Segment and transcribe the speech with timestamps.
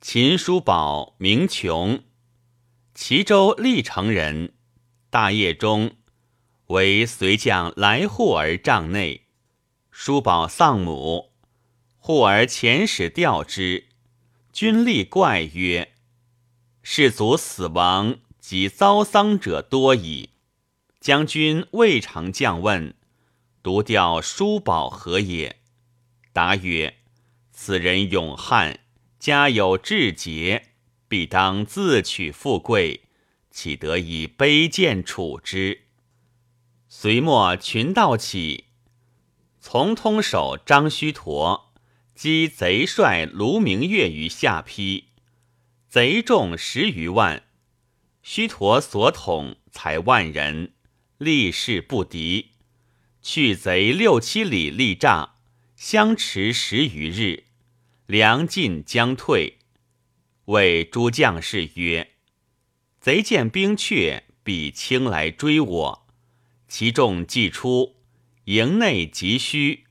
[0.00, 2.04] 秦叔宝名琼，
[2.94, 4.54] 齐州历城人。
[5.10, 5.96] 大业中，
[6.68, 9.26] 为随将来护儿帐内。
[9.90, 11.32] 叔宝丧母，
[11.98, 13.88] 护儿遣使吊之。
[14.52, 15.94] 君立怪曰
[16.84, 20.30] ：“士卒死亡及遭丧者多矣。
[21.00, 22.94] 将军未尝降问，
[23.64, 25.56] 独吊叔宝何也？”
[26.32, 26.98] 答曰
[27.50, 28.78] ：“此人勇悍。”
[29.18, 30.68] 家有志节，
[31.08, 33.00] 必当自取富贵，
[33.50, 35.82] 岂得以卑贱处之？
[36.86, 38.66] 隋末群盗起，
[39.60, 41.72] 从通守张须陀
[42.14, 45.06] 击贼帅卢明月于下邳，
[45.88, 47.42] 贼众十余万，
[48.22, 50.74] 须陀所统才万人，
[51.18, 52.52] 力势不敌，
[53.20, 55.30] 去贼六七里立栅，
[55.74, 57.47] 相持十余日。
[58.08, 59.58] 粮尽将退，
[60.46, 62.12] 谓诸将士曰
[62.98, 66.06] ：“贼见兵却，必轻来追我。
[66.68, 67.96] 其众既出，
[68.44, 69.84] 营内急需。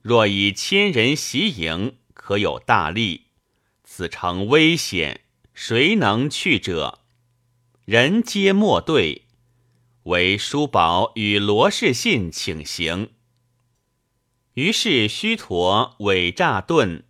[0.00, 3.24] 若以千人袭营，可有大利。
[3.82, 7.00] 此诚危险，谁能去者？”
[7.84, 9.26] 人皆莫对，
[10.04, 13.10] 唯叔宝与罗士信请行。
[14.54, 17.02] 于是虚陀伪诈遁。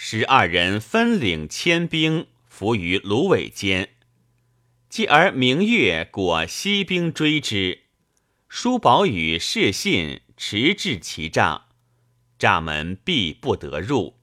[0.00, 3.96] 十二人分领千兵伏于芦苇间，
[4.88, 7.80] 继而明月果西兵追之，
[8.48, 11.64] 叔宝与士信持至其帐，
[12.38, 14.14] 栅门闭不得入。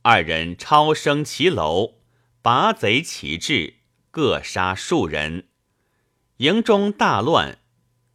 [0.00, 1.96] 二人超升其楼，
[2.40, 3.74] 拔贼旗帜，
[4.10, 5.48] 各杀数人，
[6.38, 7.58] 营中大乱。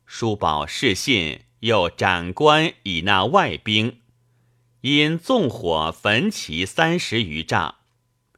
[0.07, 4.00] 叔宝士信又斩官以纳外兵。
[4.81, 7.75] 因纵火焚其三十余栅，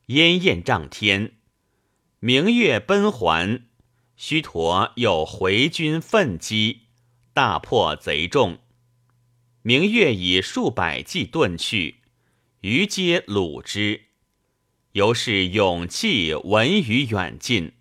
[0.08, 1.34] 烟焰涨天。
[2.20, 3.64] 明月奔还，
[4.18, 6.82] 须陀又回军奋击，
[7.34, 8.60] 大破贼众。
[9.62, 12.02] 明月以数百骑遁去，
[12.60, 14.02] 余皆虏之。
[14.92, 17.72] 由是勇气闻于远近，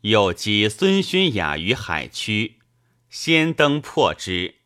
[0.00, 2.56] 又击孙勋雅于海曲，
[3.08, 4.56] 先登破之，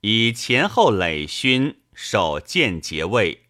[0.00, 1.79] 以前后累勋。
[2.02, 3.42] 守建节位，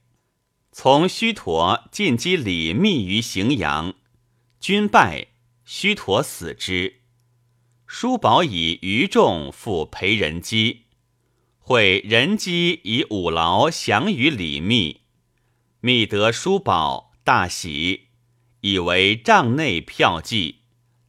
[0.72, 3.94] 从须陀进击李密于荥阳，
[4.58, 5.28] 军败，
[5.64, 7.02] 须陀死之。
[7.86, 10.86] 叔宝以余众复裴仁基，
[11.60, 15.02] 会仁基以五劳降于李密，
[15.80, 18.08] 密得叔宝大喜，
[18.62, 20.62] 以为帐内票记，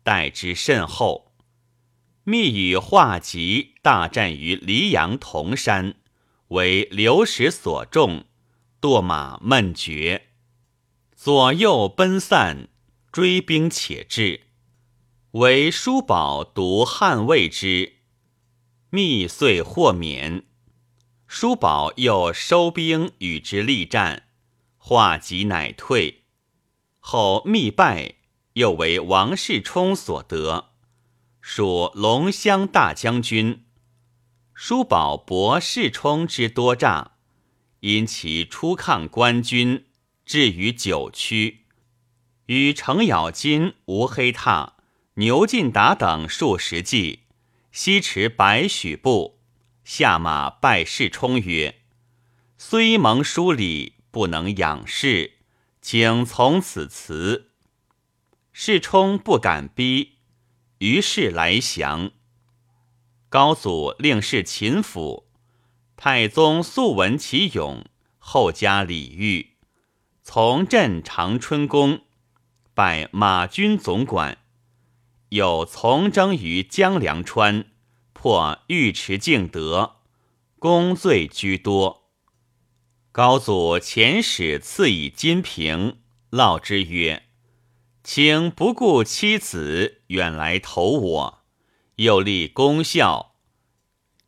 [0.03, 1.34] 待之甚厚。
[2.23, 5.96] 密与华吉大战于黎阳铜山。
[6.52, 8.26] 为流矢所中，
[8.82, 10.32] 堕马闷绝，
[11.16, 12.68] 左右奔散，
[13.10, 14.48] 追兵且至，
[15.32, 17.94] 为叔宝独捍卫之，
[18.90, 20.46] 密遂获免。
[21.26, 24.28] 叔宝又收兵与之力战，
[24.76, 26.26] 化及乃退。
[27.00, 28.16] 后密败，
[28.54, 30.72] 又为王世充所得，
[31.40, 33.64] 属龙骧大将军。
[34.54, 37.14] 叔宝博世充之多诈，
[37.80, 39.86] 因其出抗官军，
[40.26, 41.66] 至于九曲，
[42.46, 44.74] 与程咬金、吴黑闼、
[45.16, 47.22] 牛进达等数十骑，
[47.72, 49.40] 西驰百许步，
[49.84, 51.82] 下马拜世充曰
[52.58, 55.38] ：“虽蒙书礼，不能仰视，
[55.82, 57.50] 请从此辞。”
[58.54, 60.18] 世充不敢逼，
[60.80, 62.12] 于是来降。
[63.31, 65.30] 高祖令侍秦府，
[65.96, 67.86] 太宗素闻其勇，
[68.19, 69.52] 后加礼遇，
[70.22, 72.02] 从镇长春宫，
[72.74, 74.40] 拜马军总管，
[75.30, 77.68] 有从征于江凉川，
[78.12, 79.96] 破尉迟敬德，
[80.59, 82.09] 功罪居多。
[83.14, 86.00] 高祖遣使赐以金瓶，
[86.31, 87.23] 烙之曰
[88.03, 91.38] ：“请不顾妻子，远来投我。”
[91.96, 93.35] 又立功效，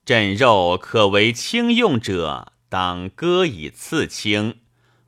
[0.05, 4.61] 朕肉可为轻用者，当割以赐卿。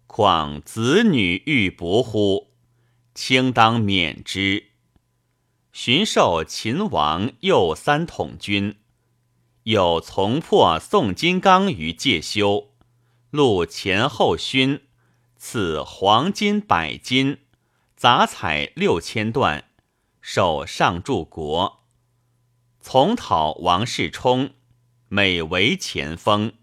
[0.07, 2.53] 况子女欲薄乎？
[3.13, 4.71] 卿当免之。
[5.73, 8.77] 寻授秦王右三统军，
[9.63, 12.71] 又从破宋金刚于介休，
[13.29, 14.83] 录前后勋，
[15.37, 17.39] 赐黄金百金，
[17.97, 19.65] 杂彩六千段，
[20.21, 21.84] 授上柱国。
[22.87, 24.51] 从讨王世充，
[25.07, 26.53] 每为前锋。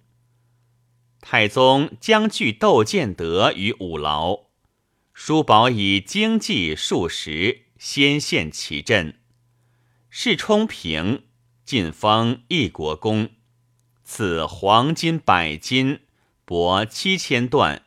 [1.20, 4.44] 太宗将据窦建德于五牢，
[5.12, 9.19] 叔宝以经济数十，先献其阵。
[10.10, 11.24] 世充平，
[11.64, 13.30] 晋封一国公，
[14.04, 16.02] 赐黄金百斤，
[16.46, 17.82] 帛七千段，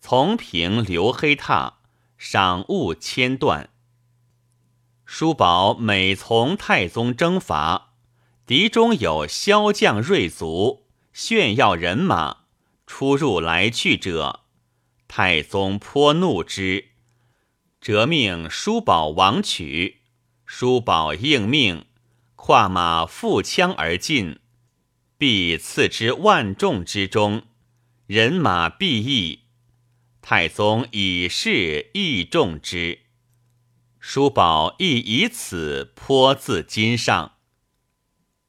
[0.00, 1.74] 从平留黑闼，
[2.16, 3.68] 赏物千段。
[5.14, 7.90] 叔宝每从太宗征伐，
[8.46, 12.44] 敌中有骁将锐卒，炫耀人马，
[12.86, 14.40] 出入来去者。
[15.06, 16.86] 太宗颇怒之，
[17.78, 19.98] 折命叔宝王取。
[20.46, 21.84] 叔宝应命，
[22.34, 24.38] 跨马负枪而进，
[25.18, 27.42] 必刺之万众之中，
[28.06, 29.40] 人马必异。
[30.22, 33.01] 太宗以示益众之。
[34.04, 37.36] 叔宝亦以此颇自金上。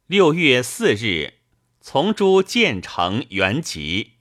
[0.08, 1.36] 六月四日，
[1.80, 4.14] 从诸建成元吉，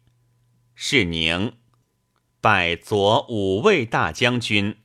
[0.75, 1.55] 是宁。
[2.43, 4.77] 拜左五位大将军，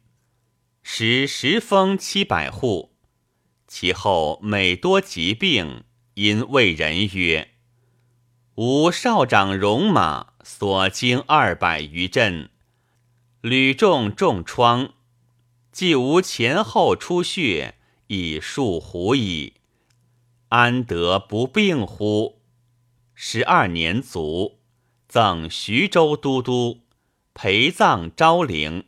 [0.81, 2.95] 时十封七百户。
[3.67, 5.83] 其后每多疾病，
[6.13, 7.55] 因为人曰
[8.55, 12.49] ：“吾少长戎马，所经二百余阵，
[13.41, 14.93] 屡中重疮，
[15.77, 17.75] 既无前后出血，
[18.07, 19.53] 以数胡矣，
[20.49, 22.41] 安得不病乎？”
[23.13, 24.57] 十二年卒，
[25.07, 26.81] 赠徐州都督。
[27.35, 28.85] 陪葬昭陵，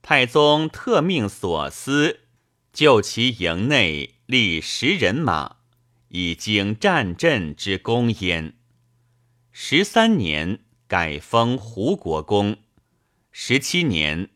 [0.00, 2.20] 太宗特命所司
[2.72, 5.56] 就其营内立十人马，
[6.08, 8.54] 以经战阵之功焉。
[9.52, 12.56] 十三年，改封胡国公。
[13.30, 14.30] 十七年，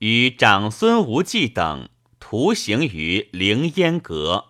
[0.00, 4.49] 与长孙无忌等徒行于凌烟阁。